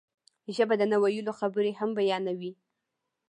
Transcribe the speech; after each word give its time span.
ژبه 0.55 0.75
د 0.77 0.83
نه 0.91 0.97
ویلو 1.03 1.33
خبرې 1.39 1.71
هم 1.79 1.89
بیانوي 1.97 2.51